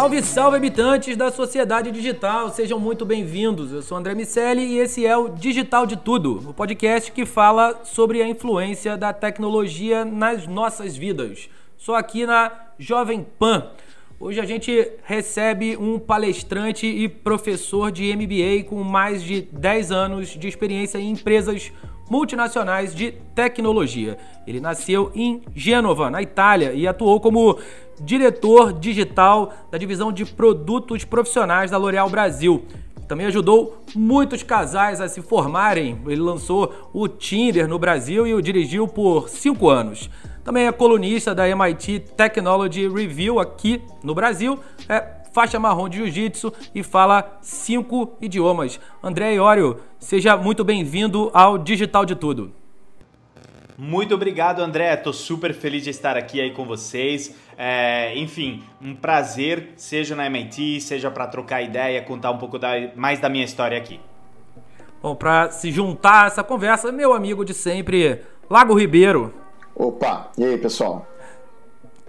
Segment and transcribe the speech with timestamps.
[0.00, 3.70] Salve, salve, habitantes da sociedade digital, sejam muito bem-vindos.
[3.70, 7.82] Eu sou André Miceli e esse é o Digital de Tudo, o podcast que fala
[7.84, 11.50] sobre a influência da tecnologia nas nossas vidas.
[11.76, 13.72] Sou aqui na Jovem Pan.
[14.18, 20.28] Hoje a gente recebe um palestrante e professor de MBA com mais de 10 anos
[20.28, 21.70] de experiência em empresas
[22.10, 24.18] multinacionais de tecnologia.
[24.46, 27.56] Ele nasceu em Gênova, na Itália, e atuou como
[28.00, 32.64] diretor digital da divisão de produtos profissionais da L'Oréal Brasil.
[33.06, 36.00] Também ajudou muitos casais a se formarem.
[36.06, 40.10] Ele lançou o Tinder no Brasil e o dirigiu por cinco anos.
[40.44, 44.58] Também é colunista da MIT Technology Review aqui no Brasil.
[44.88, 48.80] É faixa marrom de jiu-jitsu e fala cinco idiomas.
[49.02, 52.52] André Iório, seja muito bem-vindo ao Digital de Tudo.
[53.76, 54.94] Muito obrigado, André.
[54.96, 57.34] Tô super feliz de estar aqui aí com vocês.
[57.56, 62.72] É, enfim, um prazer, seja na MIT, seja para trocar ideia, contar um pouco da,
[62.94, 63.98] mais da minha história aqui.
[65.02, 69.32] Bom, para se juntar a essa conversa, meu amigo de sempre, Lago Ribeiro.
[69.74, 71.06] Opa, e aí, pessoal?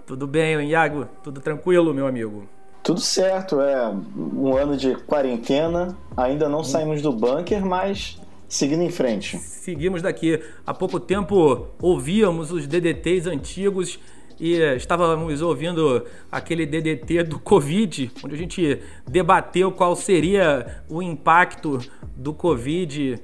[0.06, 1.08] Tudo bem, Iago?
[1.22, 2.46] Tudo tranquilo, meu amigo?
[2.82, 8.90] Tudo certo, é um ano de quarentena, ainda não saímos do bunker, mas seguindo em
[8.90, 9.38] frente.
[9.38, 10.42] Seguimos daqui.
[10.66, 14.00] Há pouco tempo ouvíamos os DDTs antigos
[14.38, 21.78] e estávamos ouvindo aquele DDT do Covid, onde a gente debateu qual seria o impacto
[22.16, 23.20] do Covid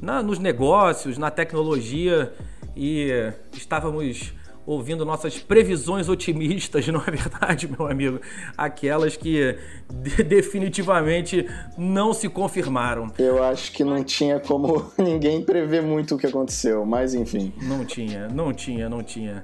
[0.00, 2.32] na, nos negócios, na tecnologia
[2.76, 4.32] e estávamos
[4.66, 8.20] ouvindo nossas previsões otimistas, não é verdade, meu amigo?
[8.56, 9.58] Aquelas que
[9.92, 13.12] de definitivamente não se confirmaram.
[13.18, 17.52] Eu acho que não tinha como ninguém prever muito o que aconteceu, mas enfim.
[17.62, 19.42] Não tinha, não tinha, não tinha.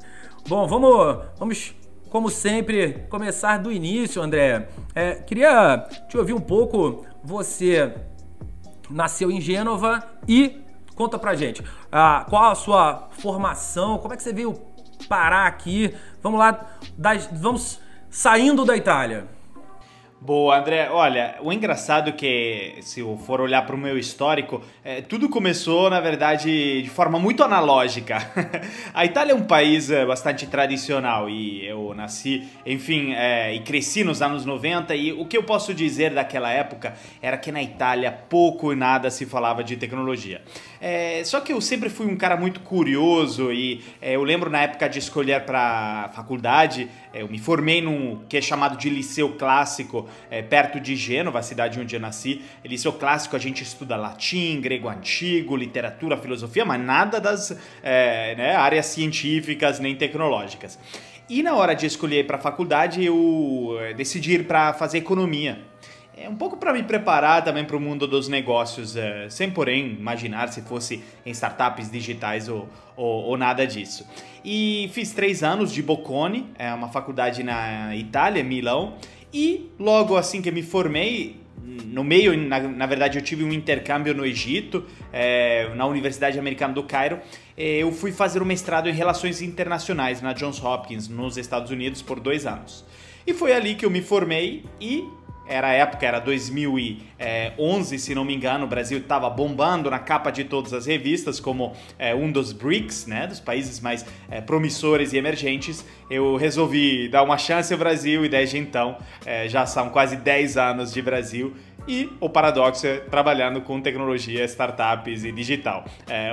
[0.49, 1.75] Bom, vamos, vamos
[2.11, 4.69] como sempre, começar do início, André.
[4.95, 7.05] É, queria te ouvir um pouco.
[7.23, 7.93] Você
[8.89, 10.63] nasceu em Gênova e
[10.95, 11.63] conta pra gente
[11.93, 14.55] ah, qual a sua formação, como é que você veio
[15.09, 15.95] parar aqui.
[16.23, 16.79] Vamos lá,
[17.33, 17.81] vamos
[18.11, 19.37] saindo da Itália.
[20.19, 20.89] Boa, André.
[20.91, 25.29] Olha, o engraçado é que, se eu for olhar para o meu histórico, é, tudo
[25.29, 28.19] começou, na verdade, de forma muito analógica.
[28.95, 34.03] a Itália é um país é, bastante tradicional e eu nasci, enfim, é, e cresci
[34.03, 38.11] nos anos 90 e o que eu posso dizer daquela época era que na Itália
[38.11, 40.41] pouco e nada se falava de tecnologia.
[40.81, 44.63] É, só que eu sempre fui um cara muito curioso e é, eu lembro na
[44.63, 49.31] época de escolher para faculdade, é, eu me formei num que é chamado de Liceu
[49.37, 52.43] Clássico, é, perto de Gênova, a cidade onde eu nasci.
[52.65, 58.55] Liceu Clássico a gente estuda latim, grego antigo, literatura, filosofia, mas nada das é, né,
[58.55, 60.79] áreas científicas nem tecnológicas.
[61.29, 65.61] E na hora de escolher para faculdade, eu é, decidi ir para fazer economia.
[66.19, 69.89] É um pouco para me preparar também para o mundo dos negócios, é, sem porém
[69.99, 72.67] imaginar se fosse em startups digitais ou,
[72.97, 74.09] ou, ou, nada disso.
[74.43, 78.95] E fiz três anos de Bocconi, é uma faculdade na Itália, Milão,
[79.31, 84.15] e logo assim que me formei, no meio, na, na verdade, eu tive um intercâmbio
[84.15, 87.21] no Egito, é, na Universidade Americana do Cairo.
[87.59, 92.01] É, eu fui fazer um mestrado em Relações Internacionais na Johns Hopkins, nos Estados Unidos,
[92.01, 92.87] por dois anos.
[93.27, 95.05] E foi ali que eu me formei e
[95.49, 100.31] era a época, era 2011, se não me engano, o Brasil estava bombando na capa
[100.31, 105.13] de todas as revistas como é, um dos BRICS, né, dos países mais é, promissores
[105.13, 105.85] e emergentes.
[106.11, 110.57] Eu resolvi dar uma chance ao Brasil e desde então, é, já são quase 10
[110.57, 111.55] anos de Brasil,
[111.89, 115.85] e o paradoxo é trabalhando com tecnologia, startups e digital.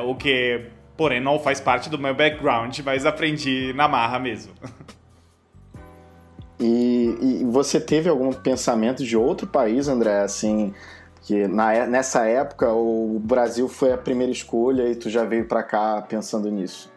[0.07, 0.65] O que,
[0.97, 4.51] porém, não faz parte do meu background, mas aprendi na marra mesmo.
[6.59, 10.73] E, e, você teve algum pensamento de outro país, André, assim,
[11.21, 15.63] que na, nessa época o Brasil foi a primeira escolha e tu já veio para
[15.63, 16.91] cá pensando nisso?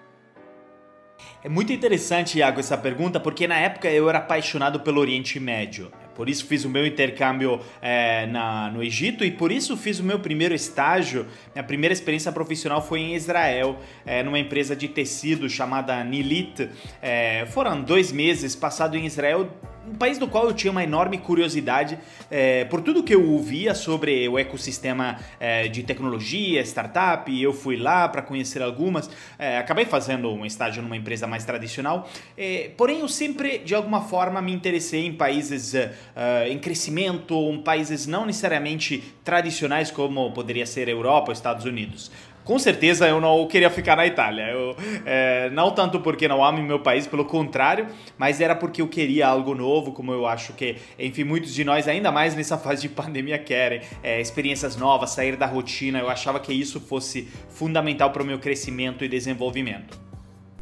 [1.42, 5.90] É muito interessante, Iago, essa pergunta, porque na época eu era apaixonado pelo Oriente Médio.
[6.16, 10.02] Por isso fiz o meu intercâmbio é, na, no Egito e por isso fiz o
[10.02, 11.26] meu primeiro estágio.
[11.54, 16.70] Minha primeira experiência profissional foi em Israel, é, numa empresa de tecido chamada Nilit.
[17.02, 19.50] É, foram dois meses passado em Israel
[19.86, 21.98] um país do qual eu tinha uma enorme curiosidade
[22.30, 27.76] é, por tudo que eu ouvia sobre o ecossistema é, de tecnologia, startup, eu fui
[27.76, 29.08] lá para conhecer algumas.
[29.38, 34.02] É, acabei fazendo um estágio numa empresa mais tradicional, é, porém eu sempre, de alguma
[34.02, 40.32] forma, me interessei em países é, é, em crescimento, em países não necessariamente tradicionais como
[40.32, 42.10] poderia ser Europa ou Estados Unidos
[42.46, 44.44] com certeza eu não queria ficar na Itália.
[44.44, 48.86] Eu, é, não tanto porque não amo meu país, pelo contrário, mas era porque eu
[48.86, 52.82] queria algo novo, como eu acho que, enfim, muitos de nós, ainda mais nessa fase
[52.82, 55.98] de pandemia, querem é, experiências novas, sair da rotina.
[55.98, 59.98] Eu achava que isso fosse fundamental para o meu crescimento e desenvolvimento.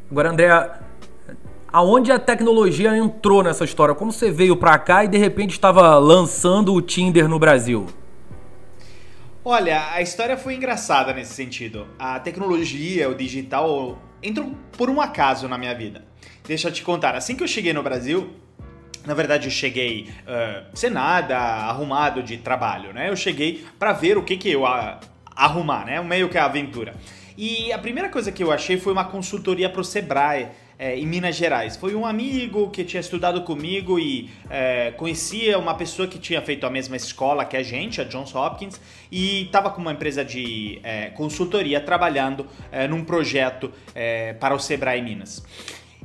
[0.09, 0.49] Agora, André,
[1.71, 3.93] aonde a tecnologia entrou nessa história?
[3.93, 7.85] Como você veio para cá e de repente estava lançando o Tinder no Brasil?
[9.47, 11.87] Olha, a história foi engraçada nesse sentido.
[11.99, 16.03] A tecnologia, o digital, entrou por um acaso na minha vida.
[16.47, 18.33] Deixa eu te contar, assim que eu cheguei no Brasil,
[19.05, 23.07] na verdade, eu cheguei uh, sem nada, arrumado de trabalho, né?
[23.07, 24.97] Eu cheguei para ver o que que eu uh,
[25.35, 26.01] arrumar, né?
[26.01, 26.95] Meio que a aventura.
[27.37, 31.35] E a primeira coisa que eu achei foi uma consultoria pro Sebrae é, em Minas
[31.35, 31.75] Gerais.
[31.75, 36.65] Foi um amigo que tinha estudado comigo e é, conhecia uma pessoa que tinha feito
[36.65, 38.79] a mesma escola que a gente, a Johns Hopkins,
[39.11, 44.59] e estava com uma empresa de é, consultoria trabalhando é, num projeto é, para o
[44.59, 45.43] Sebrae Minas.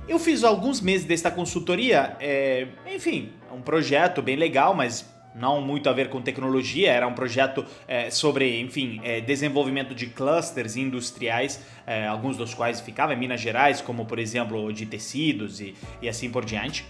[0.09, 5.89] Eu fiz alguns meses desta consultoria, é, enfim, um projeto bem legal, mas não muito
[5.89, 11.65] a ver com tecnologia, era um projeto é, sobre, enfim, é, desenvolvimento de clusters industriais,
[11.87, 16.09] é, alguns dos quais ficavam em Minas Gerais, como por exemplo de tecidos e, e
[16.09, 16.85] assim por diante.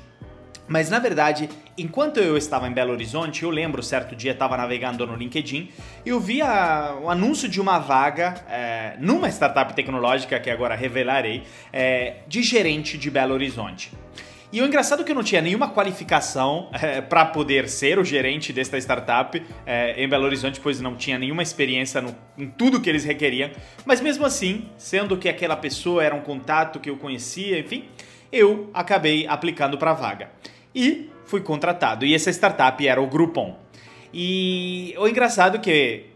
[0.71, 5.05] Mas na verdade, enquanto eu estava em Belo Horizonte, eu lembro, certo dia estava navegando
[5.05, 5.69] no LinkedIn,
[6.07, 11.43] eu vi a, o anúncio de uma vaga é, numa startup tecnológica que agora revelarei,
[11.73, 13.91] é, de gerente de Belo Horizonte.
[14.53, 18.05] E o engraçado é que eu não tinha nenhuma qualificação é, para poder ser o
[18.05, 22.81] gerente desta startup é, em Belo Horizonte, pois não tinha nenhuma experiência no, em tudo
[22.81, 23.51] que eles requeriam.
[23.85, 27.85] Mas mesmo assim, sendo que aquela pessoa era um contato que eu conhecia, enfim,
[28.33, 30.31] eu acabei aplicando para a vaga.
[30.75, 32.05] E fui contratado.
[32.05, 33.57] E essa startup era o Groupon.
[34.13, 36.07] E o engraçado é que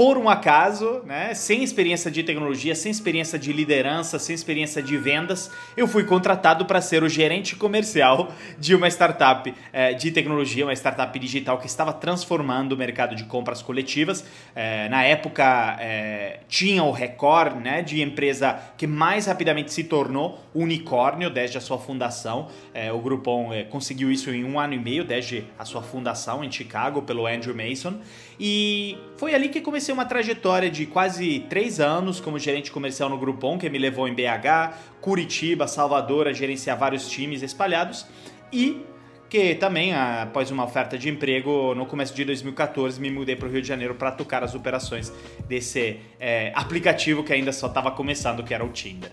[0.00, 4.96] por um acaso, né, sem experiência de tecnologia, sem experiência de liderança, sem experiência de
[4.96, 10.64] vendas, eu fui contratado para ser o gerente comercial de uma startup é, de tecnologia,
[10.64, 14.24] uma startup digital que estava transformando o mercado de compras coletivas.
[14.56, 20.40] É, na época é, tinha o recorde né, de empresa que mais rapidamente se tornou
[20.54, 22.48] unicórnio desde a sua fundação.
[22.94, 27.02] o Groupon conseguiu isso em um ano e meio desde a sua fundação em Chicago
[27.02, 28.00] pelo Andrew Mason.
[28.42, 33.18] E foi ali que comecei uma trajetória de quase três anos como gerente comercial no
[33.18, 38.06] Groupon, que me levou em BH, Curitiba, Salvador a gerenciar vários times espalhados.
[38.50, 38.82] E
[39.28, 43.50] que também, após uma oferta de emprego, no começo de 2014, me mudei para o
[43.50, 45.12] Rio de Janeiro para tocar as operações
[45.46, 49.12] desse é, aplicativo que ainda só estava começando, que era o Tinder.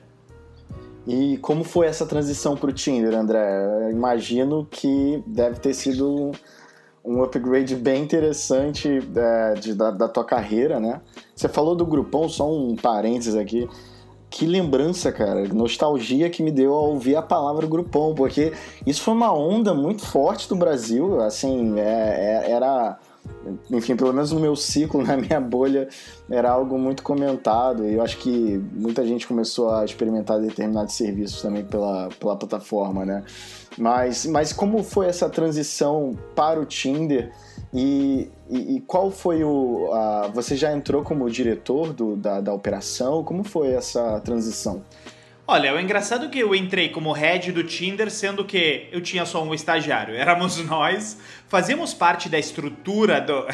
[1.06, 3.46] E como foi essa transição para o Tinder, André?
[3.84, 6.32] Eu imagino que deve ter sido
[7.08, 11.00] um upgrade bem interessante é, de, da, da, tua carreira, né?
[11.34, 13.68] Você falou do Grupão, só um parênteses aqui.
[14.30, 18.52] Que lembrança, cara, nostalgia que me deu ao ouvir a palavra Grupão, porque
[18.86, 23.00] isso foi uma onda muito forte do Brasil, assim, é, é, era
[23.72, 25.88] enfim, pelo menos no meu ciclo, na minha bolha,
[26.30, 31.42] era algo muito comentado e eu acho que muita gente começou a experimentar determinados serviços
[31.42, 33.24] também pela, pela plataforma, né?
[33.78, 37.32] Mas, mas como foi essa transição para o Tinder
[37.74, 39.92] e, e, e qual foi o...
[39.94, 43.24] A, você já entrou como diretor do, da, da operação?
[43.24, 44.82] Como foi essa transição?
[45.50, 49.26] Olha, o engraçado é que eu entrei como head do Tinder, sendo que eu tinha
[49.26, 50.12] só um estagiário.
[50.20, 53.46] Éramos nós, fazíamos parte da estrutura do.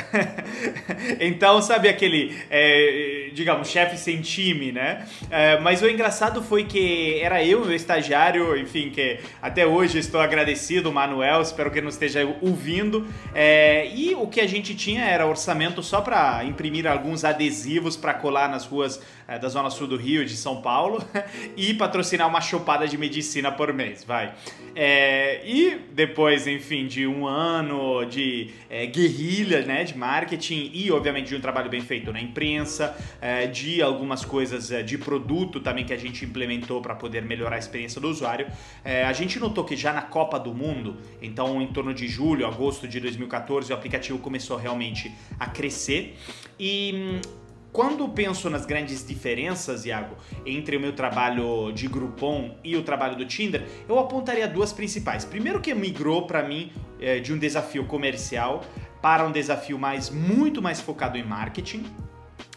[1.22, 5.08] então, sabe aquele, é, digamos, chefe sem time, né?
[5.30, 10.20] É, mas o engraçado foi que era eu, meu estagiário, enfim, que até hoje estou
[10.20, 13.06] agradecido, Manuel, espero que não esteja ouvindo.
[13.36, 18.16] É, e o que a gente tinha era orçamento só para imprimir alguns adesivos para
[18.16, 21.04] colar nas ruas é, da Zona Sul do Rio, de São Paulo,
[21.56, 24.34] e patrocinar uma chopada de medicina por mês, vai.
[24.74, 31.28] É, e depois, enfim, de um ano de é, guerrilha, né, de marketing e, obviamente,
[31.28, 35.84] de um trabalho bem feito na imprensa, é, de algumas coisas é, de produto também
[35.84, 38.48] que a gente implementou para poder melhorar a experiência do usuário,
[38.86, 42.48] é, a gente notou que já na Copa do Mundo, então em torno de julho,
[42.48, 46.18] agosto de 2014, o aplicativo começou realmente a crescer
[46.58, 47.43] e hum,
[47.74, 50.16] quando penso nas grandes diferenças, Iago,
[50.46, 55.26] entre o meu trabalho de Groupon e o trabalho do Tinder, eu apontaria duas principais.
[55.26, 58.64] Primeiro que migrou para mim é, de um desafio comercial
[59.02, 61.84] para um desafio mais muito mais focado em marketing.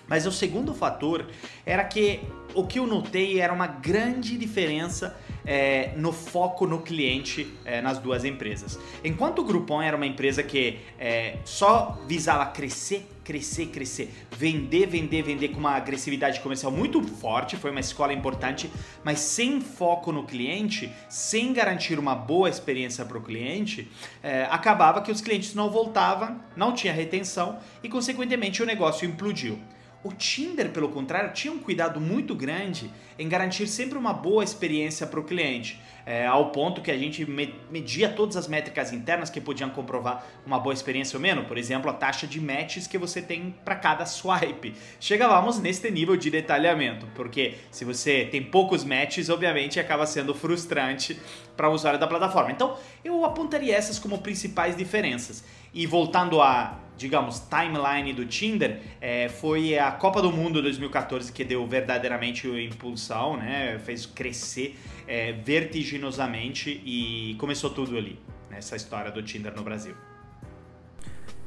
[0.06, 1.26] Mas o segundo fator
[1.64, 2.20] era que
[2.54, 7.98] o que eu notei era uma grande diferença é, no foco no cliente é, nas
[7.98, 8.78] duas empresas.
[9.04, 15.22] Enquanto o Groupon era uma empresa que é, só visava crescer, crescer, crescer, vender, vender,
[15.22, 18.70] vender com uma agressividade comercial muito forte, foi uma escola importante,
[19.02, 23.90] mas sem foco no cliente, sem garantir uma boa experiência para o cliente,
[24.22, 29.58] é, acabava que os clientes não voltavam, não tinha retenção e, consequentemente, o negócio implodiu.
[30.06, 35.04] O Tinder, pelo contrário, tinha um cuidado muito grande em garantir sempre uma boa experiência
[35.04, 37.26] para o cliente, é, ao ponto que a gente
[37.68, 41.90] media todas as métricas internas que podiam comprovar uma boa experiência ou menos, por exemplo,
[41.90, 44.74] a taxa de matches que você tem para cada swipe.
[45.00, 51.20] Chegávamos neste nível de detalhamento, porque se você tem poucos matches, obviamente acaba sendo frustrante
[51.56, 52.52] para o usuário da plataforma.
[52.52, 55.42] Então, eu apontaria essas como principais diferenças.
[55.74, 61.44] E voltando a digamos, timeline do Tinder, é, foi a Copa do Mundo 2014 que
[61.44, 63.78] deu verdadeiramente impulsão, né?
[63.84, 64.76] Fez crescer
[65.06, 68.18] é, vertiginosamente e começou tudo ali,
[68.50, 69.94] nessa história do Tinder no Brasil.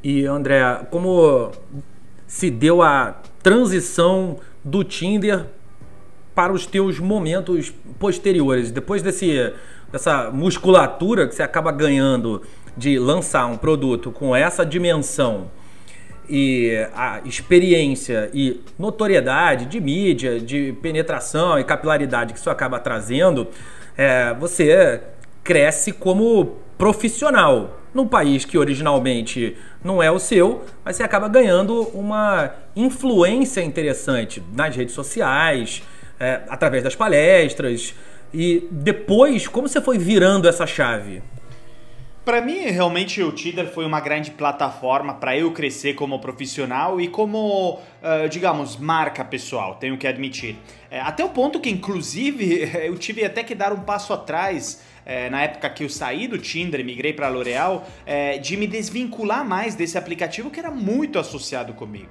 [0.03, 1.51] E André, como
[2.25, 5.46] se deu a transição do Tinder
[6.34, 9.53] para os teus momentos posteriores, depois desse
[9.91, 12.41] dessa musculatura que você acaba ganhando
[12.78, 15.50] de lançar um produto com essa dimensão
[16.30, 23.48] e a experiência e notoriedade de mídia, de penetração e capilaridade que isso acaba trazendo,
[23.98, 25.02] é, você
[25.44, 31.82] cresce como profissional num país que originalmente não é o seu, mas você acaba ganhando
[31.94, 35.82] uma influência interessante nas redes sociais,
[36.20, 37.96] é, através das palestras.
[38.32, 41.24] E depois, como você foi virando essa chave?
[42.26, 47.08] Para mim, realmente o Tinder foi uma grande plataforma para eu crescer como profissional e
[47.08, 47.80] como,
[48.30, 50.56] digamos, marca pessoal, tenho que admitir.
[50.92, 55.28] É, até o ponto que, inclusive, eu tive até que dar um passo atrás é,
[55.30, 58.68] na época que eu saí do Tinder e migrei para a L'Oréal, é, de me
[58.68, 62.10] desvincular mais desse aplicativo que era muito associado comigo.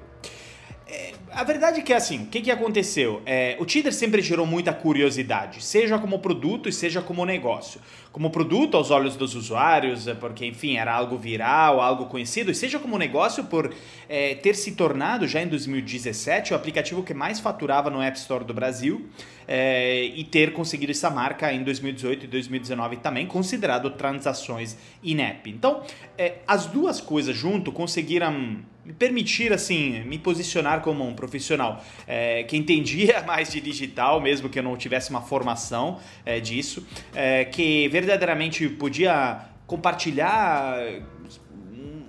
[1.39, 3.23] É, a verdade é que assim, o que, que aconteceu?
[3.25, 7.81] É, o Tinder sempre gerou muita curiosidade, seja como produto e seja como negócio.
[8.11, 12.55] Como produto aos olhos dos usuários, é, porque enfim, era algo viral, algo conhecido, e
[12.55, 13.73] seja como negócio por
[14.09, 18.45] é, ter se tornado já em 2017 o aplicativo que mais faturava no App Store
[18.45, 19.09] do Brasil
[19.47, 25.49] é, e ter conseguido essa marca em 2018 e 2019 também, considerado transações in-app.
[25.49, 25.83] Então,
[26.17, 31.85] é, as duas coisas junto conseguiram me permitir assim me posicionar como um profissional.
[32.07, 36.87] É, que entendia mais de digital mesmo que eu não tivesse uma formação é, disso
[37.15, 40.79] é, que verdadeiramente podia compartilhar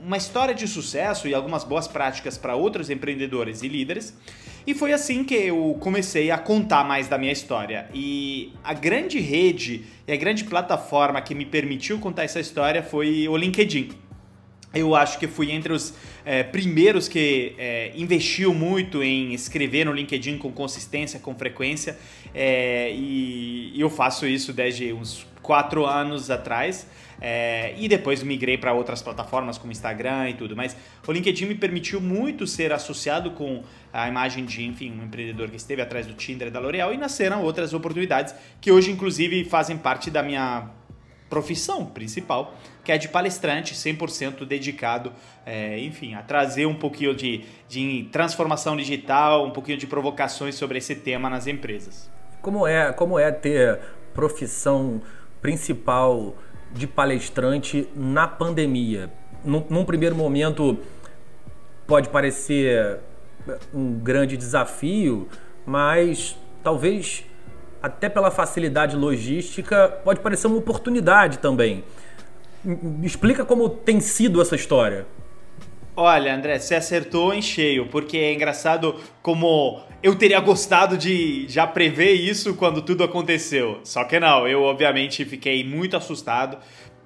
[0.01, 4.17] uma história de sucesso e algumas boas práticas para outros empreendedores e líderes.
[4.65, 7.89] E foi assim que eu comecei a contar mais da minha história.
[7.93, 13.27] E a grande rede e a grande plataforma que me permitiu contar essa história foi
[13.27, 14.08] o LinkedIn
[14.73, 19.91] eu acho que fui entre os é, primeiros que é, investiu muito em escrever no
[19.91, 21.97] LinkedIn com consistência, com frequência,
[22.33, 26.87] é, e, eu faço isso desde uns quatro anos atrás.
[27.21, 30.55] É, e depois migrei para outras plataformas como Instagram e tudo.
[30.55, 33.61] Mas o LinkedIn me permitiu muito ser associado com
[33.91, 36.97] a imagem de, enfim, um empreendedor que esteve atrás do Tinder e da L'Oréal e
[36.97, 40.69] nasceram outras oportunidades que hoje, inclusive, fazem parte da minha
[41.29, 45.13] profissão principal, que é de palestrante 100% dedicado,
[45.45, 50.79] é, enfim, a trazer um pouquinho de, de transformação digital, um pouquinho de provocações sobre
[50.79, 52.09] esse tema nas empresas.
[52.41, 53.79] Como é, como é ter
[54.13, 55.01] profissão
[55.41, 56.35] principal
[56.73, 59.11] de palestrante na pandemia?
[59.43, 60.79] Num, num primeiro momento
[61.85, 62.99] pode parecer
[63.73, 65.27] um grande desafio,
[65.65, 67.25] mas talvez
[67.81, 71.83] até pela facilidade logística pode parecer uma oportunidade também.
[73.03, 75.05] Explica como tem sido essa história.
[75.95, 81.67] Olha, André, você acertou em cheio, porque é engraçado como eu teria gostado de já
[81.67, 83.81] prever isso quando tudo aconteceu.
[83.83, 86.57] Só que não, eu obviamente fiquei muito assustado,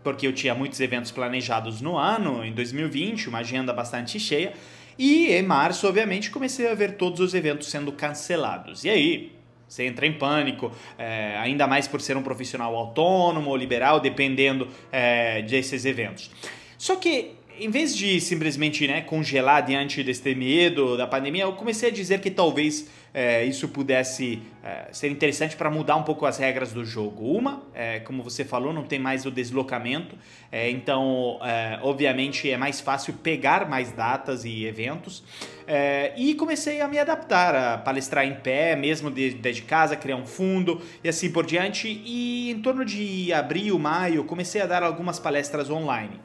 [0.03, 4.53] porque eu tinha muitos eventos planejados no ano, em 2020, uma agenda bastante cheia.
[4.98, 8.84] E em março, obviamente, comecei a ver todos os eventos sendo cancelados.
[8.84, 9.32] E aí,
[9.74, 14.68] você entra em pânico, é, ainda mais por ser um profissional autônomo ou liberal, dependendo
[14.92, 16.30] é, desses eventos.
[16.77, 21.89] Só que em vez de simplesmente né, congelar diante deste medo da pandemia, eu comecei
[21.89, 26.38] a dizer que talvez é, isso pudesse é, ser interessante para mudar um pouco as
[26.38, 27.38] regras do jogo.
[27.38, 30.17] Uma, é, como você falou, não tem mais o deslocamento,
[30.51, 35.24] é, então, é, obviamente, é mais fácil pegar mais datas e eventos.
[35.67, 40.15] É, e comecei a me adaptar, a palestrar em pé, mesmo desde de, casa, criar
[40.15, 41.88] um fundo e assim por diante.
[41.88, 46.20] E em torno de abril, maio, comecei a dar algumas palestras online.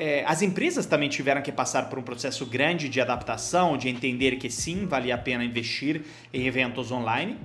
[0.00, 4.36] É, as empresas também tiveram que passar por um processo grande de adaptação, de entender
[4.36, 6.02] que sim, valia a pena investir
[6.32, 7.36] em eventos online.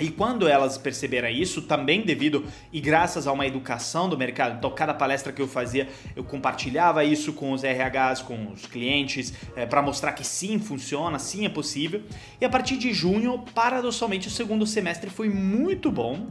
[0.00, 4.72] E quando elas perceberam isso, também devido e graças a uma educação do mercado, então
[4.72, 9.64] cada palestra que eu fazia, eu compartilhava isso com os RHs, com os clientes, é,
[9.64, 12.02] para mostrar que sim, funciona, sim é possível.
[12.40, 16.26] E a partir de junho, paradossalmente, o segundo semestre foi muito bom.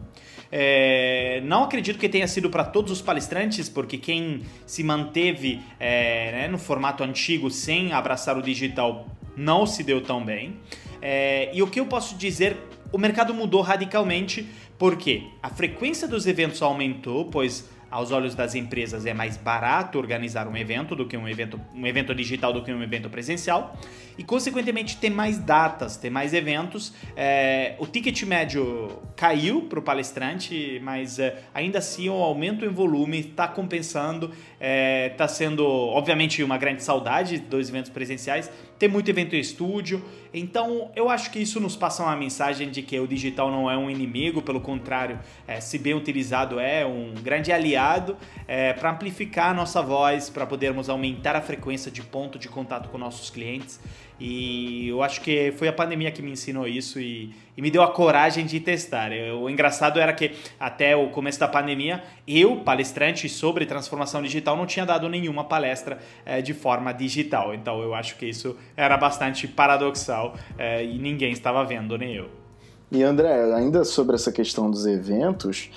[0.51, 6.31] É, não acredito que tenha sido para todos os palestrantes, porque quem se manteve é,
[6.31, 10.57] né, no formato antigo sem abraçar o digital não se deu tão bem.
[11.01, 12.57] É, e o que eu posso dizer,
[12.91, 19.05] o mercado mudou radicalmente porque a frequência dos eventos aumentou, pois aos olhos das empresas
[19.05, 22.71] é mais barato organizar um evento do que um evento, um evento digital do que
[22.71, 23.77] um evento presencial
[24.17, 26.93] e consequentemente tem mais datas, tem mais eventos.
[27.15, 32.69] É, o ticket médio caiu para o palestrante, mas é, ainda assim o aumento em
[32.69, 38.49] volume está compensando, está é, tá sendo obviamente uma grande saudade dos eventos presenciais.
[38.79, 42.83] Tem muito evento em estúdio, então eu acho que isso nos passa uma mensagem de
[42.83, 47.13] que o digital não é um inimigo, pelo contrário, é, se bem utilizado é um
[47.15, 48.15] grande aliado
[48.47, 52.89] é, para amplificar a nossa voz, para podermos aumentar a frequência de ponto de contato
[52.89, 53.79] com nossos clientes.
[54.19, 57.83] E eu acho que foi a pandemia que me ensinou isso e, e me deu
[57.83, 59.11] a coragem de testar.
[59.39, 64.65] O engraçado era que até o começo da pandemia, eu, palestrante sobre transformação digital, não
[64.65, 67.53] tinha dado nenhuma palestra é, de forma digital.
[67.53, 72.29] Então eu acho que isso era bastante paradoxal é, e ninguém estava vendo, nem eu.
[72.91, 75.69] E André, ainda sobre essa questão dos eventos,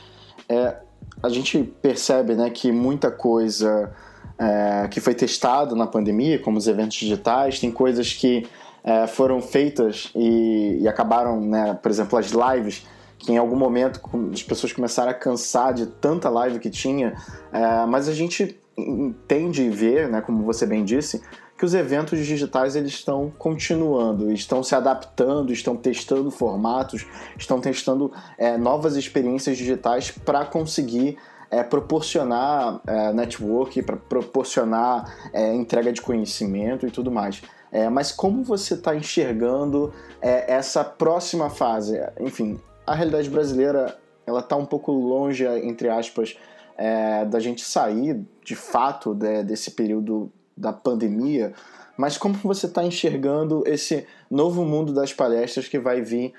[0.48, 0.76] é,
[1.22, 3.92] a gente percebe né, que muita coisa
[4.40, 8.48] é, que foi testado na pandemia, como os eventos digitais, tem coisas que
[8.82, 12.86] é, foram feitas e, e acabaram, né, por exemplo, as lives,
[13.18, 14.00] que em algum momento
[14.32, 17.14] as pessoas começaram a cansar de tanta live que tinha,
[17.52, 21.20] é, mas a gente entende e vê, né, como você bem disse,
[21.58, 28.10] que os eventos digitais eles estão continuando, estão se adaptando, estão testando formatos, estão testando
[28.38, 31.18] é, novas experiências digitais para conseguir
[31.50, 37.42] é, proporcionar é, network, para proporcionar é, entrega de conhecimento e tudo mais.
[37.72, 42.00] É, mas como você está enxergando é, essa próxima fase?
[42.20, 46.36] Enfim, a realidade brasileira ela está um pouco longe, entre aspas,
[46.76, 51.52] é, da gente sair de fato de, desse período da pandemia.
[51.96, 56.32] Mas como você está enxergando esse novo mundo das palestras que vai vir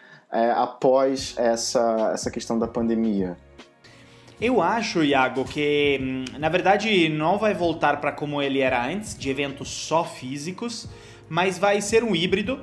[0.56, 3.38] após essa, essa questão da pandemia?
[4.42, 9.16] Eu acho, Iago, que hum, na verdade não vai voltar para como ele era antes,
[9.16, 10.90] de eventos só físicos,
[11.30, 12.60] mas vai ser um híbrido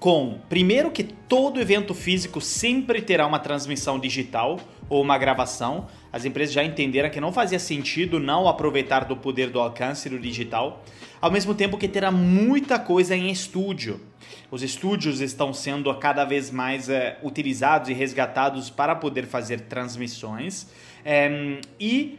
[0.00, 4.58] com, primeiro, que todo evento físico sempre terá uma transmissão digital
[4.88, 5.86] ou uma gravação.
[6.10, 10.18] As empresas já entenderam que não fazia sentido não aproveitar do poder do alcance do
[10.18, 10.82] digital,
[11.20, 14.00] ao mesmo tempo que terá muita coisa em estúdio.
[14.50, 20.66] Os estúdios estão sendo cada vez mais é, utilizados e resgatados para poder fazer transmissões.
[21.04, 22.18] É, e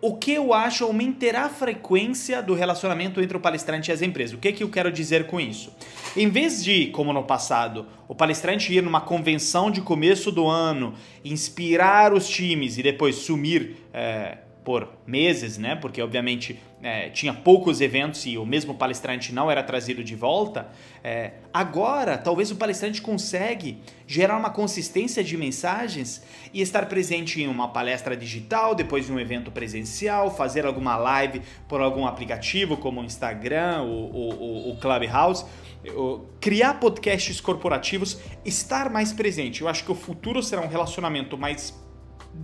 [0.00, 4.34] o que eu acho aumentará a frequência do relacionamento entre o palestrante e as empresas.
[4.34, 5.72] O que, que eu quero dizer com isso?
[6.16, 10.94] Em vez de, como no passado, o palestrante ir numa convenção de começo do ano,
[11.24, 15.76] inspirar os times e depois sumir é, por meses, né?
[15.76, 20.68] Porque obviamente é, tinha poucos eventos e o mesmo palestrante não era trazido de volta.
[21.04, 26.20] É, agora, talvez o palestrante consegue gerar uma consistência de mensagens
[26.52, 31.42] e estar presente em uma palestra digital, depois de um evento presencial, fazer alguma live
[31.68, 35.46] por algum aplicativo como o Instagram, o, o, o Clubhouse,
[36.40, 39.62] criar podcasts corporativos, estar mais presente.
[39.62, 41.85] Eu acho que o futuro será um relacionamento mais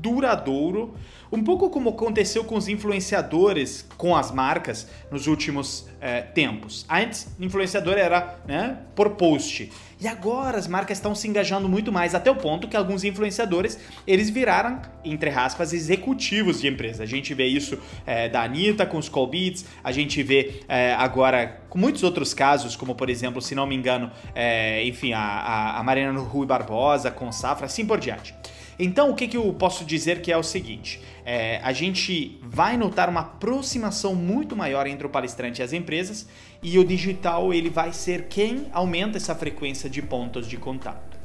[0.00, 0.94] duradouro,
[1.33, 6.85] um pouco como aconteceu com os influenciadores com as marcas nos últimos é, tempos.
[6.90, 9.72] Antes, influenciador era né, por post.
[9.98, 13.78] E agora as marcas estão se engajando muito mais, até o ponto que alguns influenciadores
[14.07, 17.02] eles viraram, entre aspas, executivos de empresa.
[17.05, 20.92] A gente vê isso é, da Anitta com os call beats, a gente vê é,
[20.94, 24.11] agora com muitos outros casos, como por exemplo, se não me engano,
[24.85, 28.35] enfim, a, a, a Mariana Rui Barbosa com Safra, assim por diante.
[28.79, 32.77] Então, o que, que eu posso dizer que é o seguinte: é, a gente vai
[32.77, 36.27] notar uma aproximação muito maior entre o palestrante e as empresas,
[36.63, 41.19] e o digital ele vai ser quem aumenta essa frequência de pontos de contato.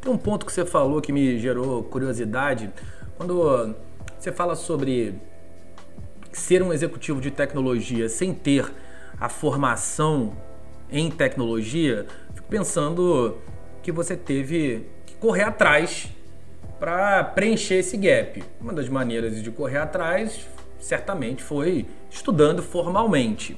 [0.00, 2.70] Tem um ponto que você falou que me gerou curiosidade.
[3.16, 3.74] Quando
[4.16, 5.14] você fala sobre
[6.32, 8.72] ser um executivo de tecnologia sem ter
[9.20, 10.36] a formação
[10.90, 13.38] em tecnologia, fico pensando
[13.82, 16.08] que você teve que correr atrás
[16.78, 18.42] para preencher esse gap.
[18.60, 20.46] Uma das maneiras de correr atrás,
[20.78, 23.56] certamente, foi estudando formalmente.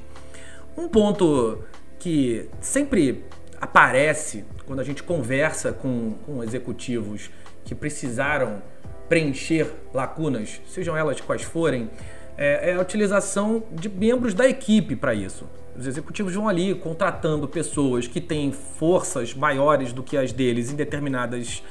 [0.77, 1.63] Um ponto
[1.99, 3.25] que sempre
[3.61, 7.31] aparece quando a gente conversa com, com executivos
[7.65, 8.63] que precisaram
[9.09, 11.91] preencher lacunas, sejam elas quais forem,
[12.39, 15.47] é, é a utilização de membros da equipe para isso.
[15.77, 20.77] Os executivos vão ali contratando pessoas que têm forças maiores do que as deles em
[20.77, 21.63] determinadas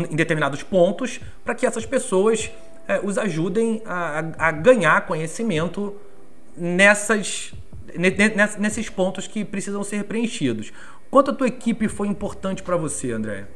[0.00, 2.50] em determinados pontos para que essas pessoas
[2.88, 5.96] é, os ajudem a, a, ganhar conhecimento
[6.56, 7.52] nessas,
[8.58, 10.72] nesses pontos que precisam ser preenchidos.
[11.10, 13.46] Quanto a tua equipe foi importante para você, André?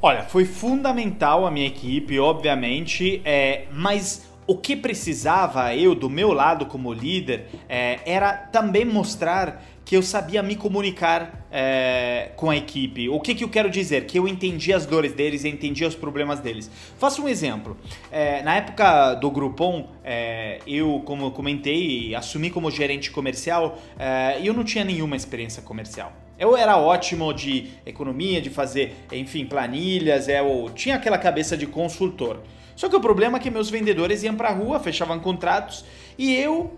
[0.00, 6.32] Olha, foi fundamental a minha equipe, obviamente, é, mas o que precisava eu, do meu
[6.32, 12.56] lado como líder, é, era também mostrar que eu sabia me comunicar é, com a
[12.56, 13.08] equipe.
[13.08, 14.06] O que, que eu quero dizer?
[14.06, 16.70] Que eu entendi as dores deles, entendi os problemas deles.
[16.98, 17.76] Faço um exemplo.
[18.10, 24.40] É, na época do Groupon, é, eu, como eu comentei, assumi como gerente comercial é,
[24.40, 26.12] e eu não tinha nenhuma experiência comercial.
[26.38, 32.40] Eu era ótimo de economia, de fazer, enfim, planilhas, eu tinha aquela cabeça de consultor.
[32.74, 35.84] Só que o problema é que meus vendedores iam para a rua, fechavam contratos
[36.18, 36.76] e eu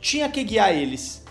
[0.00, 1.21] tinha que guiar eles.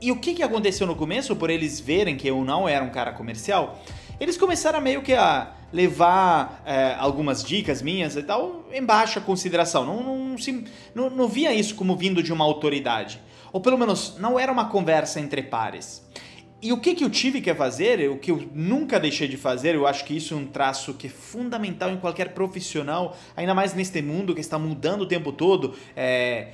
[0.00, 2.90] E o que, que aconteceu no começo, por eles verem que eu não era um
[2.90, 3.78] cara comercial,
[4.18, 9.84] eles começaram meio que a levar é, algumas dicas minhas e tal em baixa consideração.
[9.84, 10.36] Não, não,
[10.94, 13.20] não, não via isso como vindo de uma autoridade.
[13.52, 16.02] Ou pelo menos não era uma conversa entre pares.
[16.62, 19.74] E o que, que eu tive que fazer, o que eu nunca deixei de fazer,
[19.74, 23.72] eu acho que isso é um traço que é fundamental em qualquer profissional, ainda mais
[23.72, 25.74] neste mundo que está mudando o tempo todo.
[25.96, 26.48] É,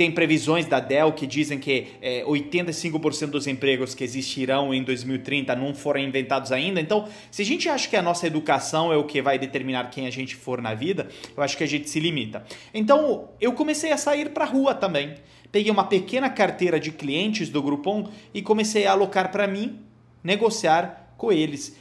[0.00, 5.54] tem previsões da Dell que dizem que é, 85% dos empregos que existirão em 2030
[5.54, 6.80] não foram inventados ainda.
[6.80, 10.06] Então, se a gente acha que a nossa educação é o que vai determinar quem
[10.06, 12.42] a gente for na vida, eu acho que a gente se limita.
[12.72, 15.16] Então, eu comecei a sair para rua também.
[15.52, 19.80] Peguei uma pequena carteira de clientes do Groupon e comecei a alocar para mim,
[20.24, 21.76] negociar com eles.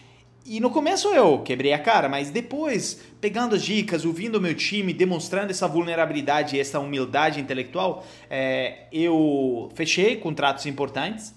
[0.50, 4.56] E no começo eu quebrei a cara, mas depois, pegando as dicas, ouvindo o meu
[4.56, 11.36] time, demonstrando essa vulnerabilidade e essa humildade intelectual, é, eu fechei contratos importantes.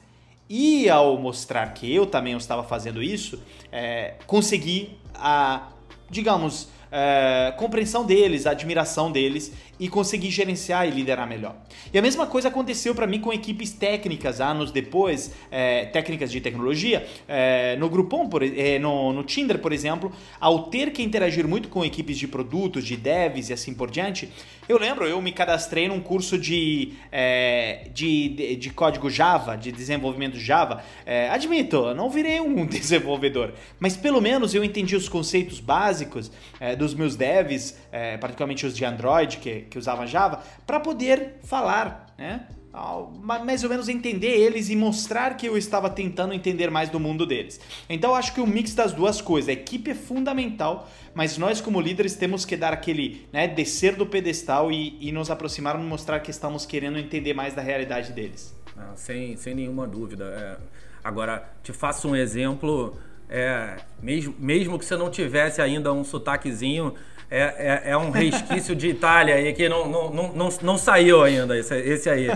[0.48, 3.38] E ao mostrar que eu também estava fazendo isso,
[3.70, 5.68] é, consegui a,
[6.08, 11.56] digamos, é, compreensão deles, a admiração deles e conseguir gerenciar e liderar melhor.
[11.92, 16.40] E a mesma coisa aconteceu para mim com equipes técnicas, anos depois, é, técnicas de
[16.40, 17.04] tecnologia.
[17.26, 21.68] É, no Groupon, por, é, no, no Tinder, por exemplo, ao ter que interagir muito
[21.68, 24.30] com equipes de produtos, de devs e assim por diante,
[24.68, 26.92] eu lembro, eu me cadastrei num curso de,
[27.92, 30.84] de, de, de, código Java, de desenvolvimento Java.
[31.32, 36.30] Admito, não virei um desenvolvedor, mas pelo menos eu entendi os conceitos básicos
[36.78, 37.76] dos meus devs,
[38.20, 42.46] particularmente os de Android, que, que usavam Java, para poder falar, né?
[43.20, 47.26] mais ou menos entender eles e mostrar que eu estava tentando entender mais do mundo
[47.26, 47.60] deles.
[47.88, 51.80] Então acho que o mix das duas coisas, a equipe é fundamental, mas nós como
[51.80, 56.30] líderes temos que dar aquele, né, descer do pedestal e, e nos aproximar mostrar que
[56.30, 58.56] estamos querendo entender mais da realidade deles.
[58.76, 60.24] Ah, sem, sem nenhuma dúvida.
[60.24, 60.56] É,
[61.04, 62.96] agora, te faço um exemplo,
[63.28, 66.94] é, mesmo, mesmo que você não tivesse ainda um sotaquezinho,
[67.34, 71.22] é, é, é, um resquício de Itália aí que não, não, não, não, não saiu
[71.22, 72.28] ainda, esse, esse aí.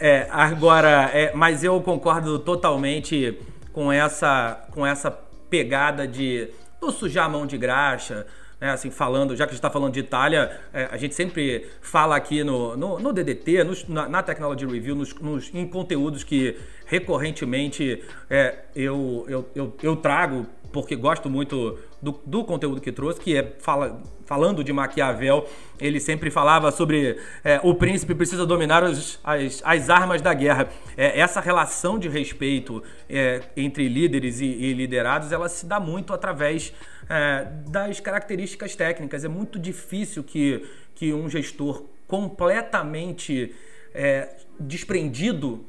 [0.00, 3.38] É, agora, é, mas eu concordo totalmente
[3.70, 5.10] com essa, com essa
[5.50, 6.48] pegada de
[6.80, 8.26] não sujar a mão de graxa,
[8.58, 11.66] né, assim, falando, já que a gente está falando de Itália, é, a gente sempre
[11.82, 16.24] fala aqui no, no, no DDT, nos, na, na, Technology Review, nos, nos, em conteúdos
[16.24, 22.90] que recorrentemente é, eu, eu, eu, eu trago porque gosto muito do, do, conteúdo que
[22.90, 28.46] trouxe, que é fala, falando de Maquiavel, ele sempre falava sobre é, o príncipe precisa
[28.46, 29.20] dominar as,
[29.64, 30.68] as armas da guerra.
[30.96, 36.12] É, essa relação de respeito é, entre líderes e, e, liderados, ela se dá muito
[36.12, 36.72] através
[37.08, 39.24] é, das características técnicas.
[39.24, 43.54] É muito difícil que, que um gestor completamente
[43.94, 45.64] é, desprendido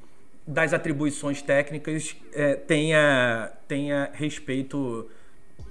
[0.48, 5.10] das atribuições técnicas é, tenha, tenha respeito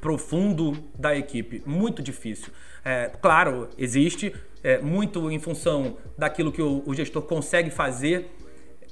[0.01, 1.63] profundo da equipe.
[1.67, 2.53] Muito difícil.
[2.85, 8.31] É, claro, existe, é, muito em função daquilo que o, o gestor consegue fazer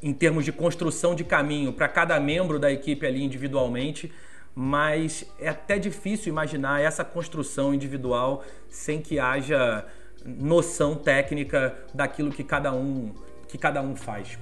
[0.03, 4.13] em termos de construção de caminho para cada membro da equipe ali individualmente,
[4.55, 9.85] mas é até difícil imaginar essa construção individual sem que haja
[10.25, 13.15] noção técnica daquilo que cada um
[13.49, 14.39] que cada um faz.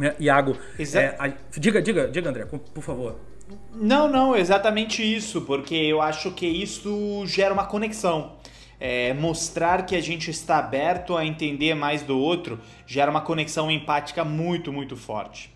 [0.00, 3.18] É, Iago, é, a, diga, diga, diga, André, por favor.
[3.72, 8.32] Não, não, exatamente isso, porque eu acho que isso gera uma conexão.
[8.78, 13.70] É, mostrar que a gente está aberto a entender mais do outro gera uma conexão
[13.70, 15.52] empática muito, muito forte.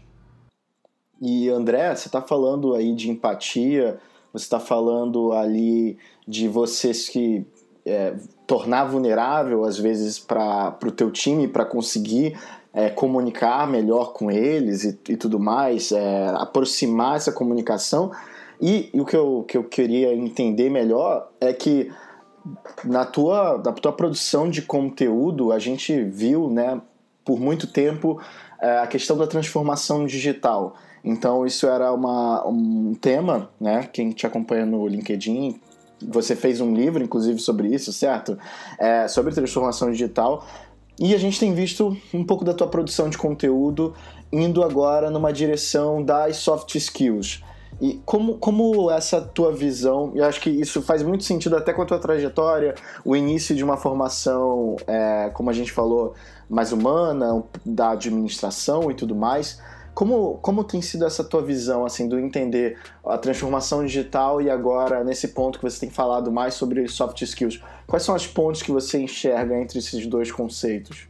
[1.20, 3.98] E André, você está falando aí de empatia,
[4.33, 5.96] você está falando ali
[6.28, 7.46] de você se
[7.87, 8.14] é,
[8.46, 12.38] tornar vulnerável às vezes para o teu time para conseguir
[12.75, 18.11] é, comunicar melhor com eles e, e tudo mais, é, aproximar essa comunicação.
[18.61, 21.91] E, e, o que eu, que eu queria entender melhor é que
[22.85, 26.81] na tua, na tua produção de conteúdo, a gente viu né,
[27.25, 28.21] por muito tempo
[28.61, 30.75] é, a questão da transformação digital.
[31.05, 33.89] Então, isso era uma, um tema, né?
[33.93, 35.61] Quem te acompanha no LinkedIn,
[36.01, 38.39] você fez um livro, inclusive, sobre isso, certo?
[38.79, 40.47] É, sobre transformação digital.
[40.98, 43.94] E a gente tem visto um pouco da tua produção de conteúdo
[44.33, 47.42] indo agora numa direção das soft skills.
[47.80, 51.83] E como, como essa tua visão, e acho que isso faz muito sentido até com
[51.83, 56.14] a tua trajetória, o início de uma formação, é, como a gente falou,
[56.48, 59.61] mais humana, da administração e tudo mais,
[59.94, 65.04] como, como tem sido essa tua visão, assim, do entender a transformação digital e agora,
[65.04, 68.72] nesse ponto que você tem falado mais sobre soft skills, quais são as pontes que
[68.72, 71.07] você enxerga entre esses dois conceitos?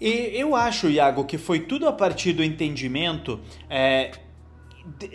[0.00, 4.12] E eu acho, Iago, que foi tudo a partir do entendimento é,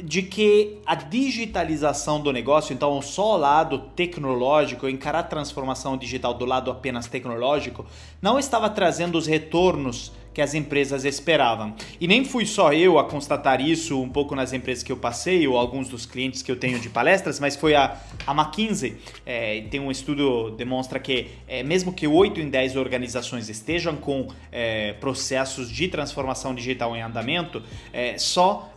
[0.04, 6.34] de que a digitalização do negócio, então só o lado tecnológico, encarar a transformação digital
[6.34, 7.86] do lado apenas tecnológico,
[8.22, 11.74] não estava trazendo os retornos que as empresas esperavam.
[12.00, 15.48] E nem fui só eu a constatar isso um pouco nas empresas que eu passei
[15.48, 18.98] ou alguns dos clientes que eu tenho de palestras, mas foi a, a McKinsey.
[19.26, 24.28] É, tem um estudo demonstra que é, mesmo que 8 em 10 organizações estejam com
[24.52, 28.74] é, processos de transformação digital em andamento, é, só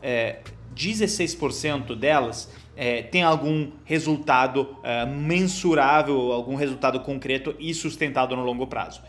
[0.77, 8.45] 16% é, delas é, tem algum resultado é, mensurável, algum resultado concreto e sustentado no
[8.45, 9.03] longo prazo.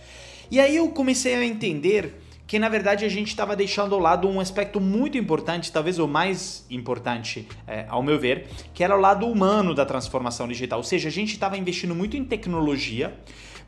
[0.49, 2.15] E aí eu comecei a entender
[2.49, 6.07] que na verdade a gente estava deixando ao lado um aspecto muito importante, talvez o
[6.07, 10.79] mais importante, é, ao meu ver, que era o lado humano da transformação digital.
[10.79, 13.13] Ou seja, a gente estava investindo muito em tecnologia,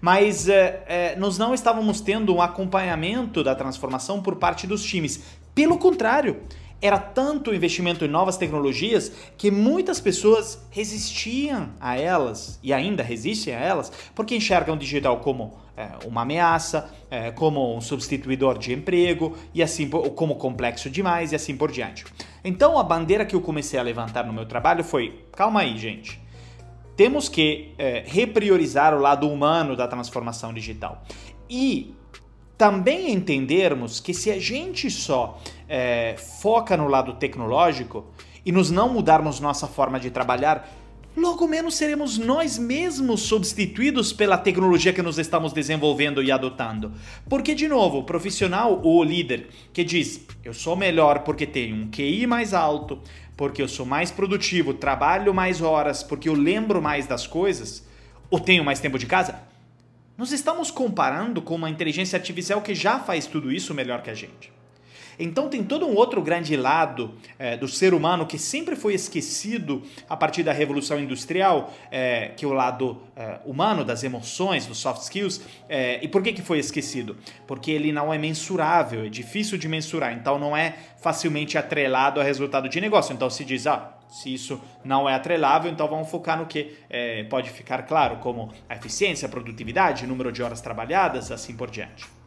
[0.02, 5.26] mas é, é, nós não estávamos tendo um acompanhamento da transformação por parte dos times.
[5.54, 6.42] Pelo contrário,
[6.82, 13.54] era tanto investimento em novas tecnologias que muitas pessoas resistiam a elas e ainda resistem
[13.54, 15.60] a elas porque enxergam o digital como
[16.06, 21.56] uma ameaça, é, como um substituidor de emprego e assim como complexo demais e assim
[21.56, 22.06] por diante.
[22.44, 26.20] Então a bandeira que eu comecei a levantar no meu trabalho foi: calma aí, gente.
[26.96, 31.04] Temos que é, repriorizar o lado humano da transformação digital.
[31.50, 31.96] E
[32.58, 38.06] também entendermos que se a gente só é, foca no lado tecnológico
[38.46, 40.70] e nos não mudarmos nossa forma de trabalhar,
[41.16, 46.94] logo menos seremos nós mesmos substituídos pela tecnologia que nos estamos desenvolvendo e adotando.
[47.28, 51.90] Porque, de novo, o profissional ou líder que diz eu sou melhor porque tenho um
[51.90, 53.00] QI mais alto,
[53.36, 57.86] porque eu sou mais produtivo, trabalho mais horas, porque eu lembro mais das coisas,
[58.30, 59.40] ou tenho mais tempo de casa,
[60.18, 64.14] nós estamos comparando com uma inteligência artificial que já faz tudo isso melhor que a
[64.14, 64.52] gente.
[65.24, 69.84] Então tem todo um outro grande lado é, do ser humano que sempre foi esquecido
[70.10, 74.80] a partir da Revolução Industrial, é, que é o lado é, humano, das emoções, dos
[74.80, 75.42] soft skills.
[75.70, 77.16] É, e por que, que foi esquecido?
[77.46, 82.24] Porque ele não é mensurável, é difícil de mensurar, então não é facilmente atrelado a
[82.24, 83.14] resultado de negócio.
[83.14, 87.24] Então se diz, ah, se isso não é atrelável, então vamos focar no que é,
[87.26, 92.21] pode ficar claro, como a eficiência, a produtividade, número de horas trabalhadas, assim por diante.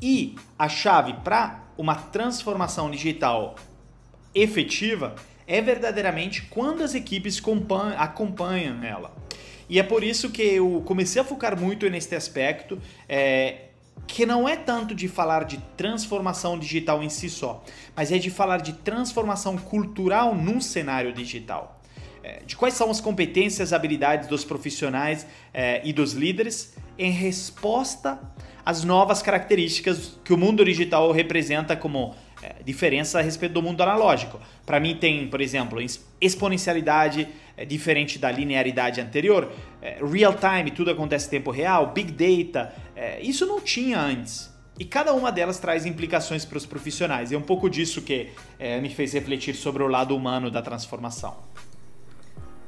[0.00, 3.56] E a chave para uma transformação digital
[4.34, 5.14] efetiva
[5.46, 7.40] é verdadeiramente quando as equipes
[7.96, 9.14] acompanham ela.
[9.68, 12.80] E é por isso que eu comecei a focar muito neste aspecto.
[13.08, 13.62] É,
[14.06, 18.30] que não é tanto de falar de transformação digital em si só, mas é de
[18.30, 21.75] falar de transformação cultural num cenário digital.
[22.26, 28.18] É, de quais são as competências, habilidades dos profissionais é, e dos líderes em resposta
[28.64, 33.80] às novas características que o mundo digital representa como é, diferença a respeito do mundo
[33.80, 34.40] analógico.
[34.64, 35.78] Para mim tem, por exemplo,
[36.20, 37.28] exponencialidade
[37.68, 39.50] diferente da linearidade anterior,
[40.12, 42.74] real time, tudo acontece em tempo real, big data,
[43.22, 44.52] isso não tinha antes.
[44.78, 47.30] E cada uma delas traz implicações para os profissionais.
[47.30, 48.28] E é um pouco disso que
[48.82, 51.45] me fez refletir sobre o lado humano da transformação.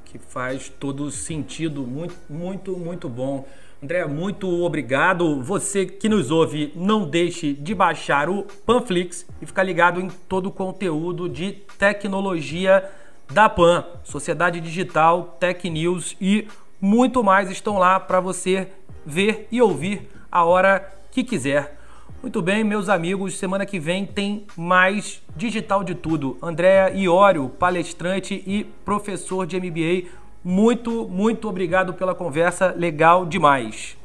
[0.09, 3.47] Que faz todo sentido, muito, muito, muito bom.
[3.83, 5.40] André, muito obrigado.
[5.42, 10.47] Você que nos ouve, não deixe de baixar o Panflix e ficar ligado em todo
[10.47, 12.90] o conteúdo de tecnologia
[13.33, 16.49] da Pan, Sociedade Digital, Tech News e
[16.81, 18.68] muito mais estão lá para você
[19.07, 21.78] ver e ouvir a hora que quiser.
[22.20, 26.37] Muito bem, meus amigos, semana que vem tem mais Digital de Tudo.
[26.42, 30.11] Andréa Iório, palestrante e professor de MBA.
[30.42, 33.96] Muito, muito obrigado pela conversa, legal demais.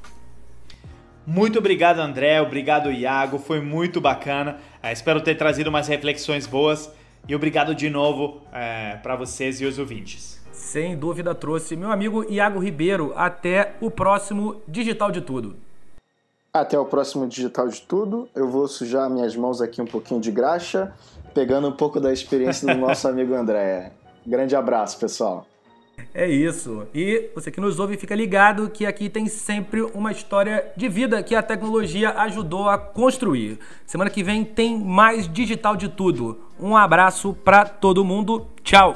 [1.25, 2.39] Muito obrigado, André.
[2.39, 3.39] Obrigado, Iago.
[3.39, 4.57] Foi muito bacana.
[4.81, 6.93] É, espero ter trazido umas reflexões boas.
[7.27, 10.39] E obrigado de novo é, para vocês e os ouvintes.
[10.51, 11.75] Sem dúvida trouxe.
[11.75, 15.55] Meu amigo Iago Ribeiro, até o próximo Digital de Tudo.
[16.55, 18.29] Até o próximo Digital de Tudo.
[18.35, 20.93] Eu vou sujar minhas mãos aqui um pouquinho de graxa,
[21.33, 23.91] pegando um pouco da experiência do nosso amigo André.
[24.23, 25.47] Grande abraço, pessoal.
[26.13, 26.85] É isso.
[26.93, 31.23] E você que nos ouve, fica ligado que aqui tem sempre uma história de vida
[31.23, 33.57] que a tecnologia ajudou a construir.
[33.83, 36.39] Semana que vem tem mais digital de tudo.
[36.59, 38.45] Um abraço para todo mundo.
[38.63, 38.95] Tchau.